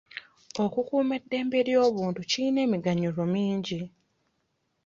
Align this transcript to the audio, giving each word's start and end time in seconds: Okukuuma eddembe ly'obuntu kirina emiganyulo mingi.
Okukuuma 0.63 1.13
eddembe 1.19 1.57
ly'obuntu 1.67 2.19
kirina 2.29 2.59
emiganyulo 2.65 3.21
mingi. 3.33 3.79